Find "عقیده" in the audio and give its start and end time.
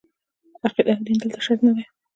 0.65-0.91